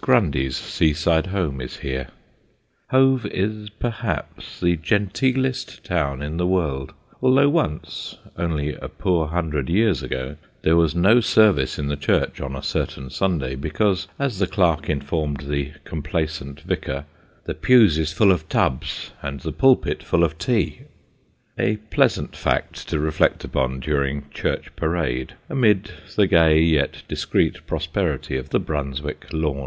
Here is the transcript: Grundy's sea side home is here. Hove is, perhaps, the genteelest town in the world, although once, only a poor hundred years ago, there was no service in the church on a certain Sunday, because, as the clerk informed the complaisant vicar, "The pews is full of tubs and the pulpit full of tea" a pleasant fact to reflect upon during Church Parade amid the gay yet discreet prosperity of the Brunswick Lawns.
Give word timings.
Grundy's 0.00 0.56
sea 0.56 0.94
side 0.94 1.26
home 1.26 1.60
is 1.60 1.76
here. 1.76 2.08
Hove 2.88 3.26
is, 3.26 3.68
perhaps, 3.68 4.58
the 4.58 4.74
genteelest 4.78 5.82
town 5.84 6.22
in 6.22 6.38
the 6.38 6.46
world, 6.46 6.94
although 7.20 7.50
once, 7.50 8.16
only 8.38 8.74
a 8.76 8.88
poor 8.88 9.26
hundred 9.26 9.68
years 9.68 10.02
ago, 10.02 10.36
there 10.62 10.78
was 10.78 10.94
no 10.94 11.20
service 11.20 11.78
in 11.78 11.88
the 11.88 11.96
church 11.98 12.40
on 12.40 12.56
a 12.56 12.62
certain 12.62 13.10
Sunday, 13.10 13.54
because, 13.54 14.08
as 14.18 14.38
the 14.38 14.46
clerk 14.46 14.88
informed 14.88 15.40
the 15.42 15.72
complaisant 15.84 16.62
vicar, 16.62 17.04
"The 17.44 17.52
pews 17.52 17.98
is 17.98 18.14
full 18.14 18.32
of 18.32 18.48
tubs 18.48 19.10
and 19.20 19.40
the 19.40 19.52
pulpit 19.52 20.02
full 20.02 20.24
of 20.24 20.38
tea" 20.38 20.78
a 21.58 21.76
pleasant 21.90 22.34
fact 22.34 22.88
to 22.88 22.98
reflect 22.98 23.44
upon 23.44 23.80
during 23.80 24.30
Church 24.30 24.74
Parade 24.74 25.34
amid 25.50 25.90
the 26.16 26.26
gay 26.26 26.60
yet 26.62 27.02
discreet 27.08 27.66
prosperity 27.66 28.38
of 28.38 28.48
the 28.48 28.58
Brunswick 28.60 29.26
Lawns. 29.34 29.60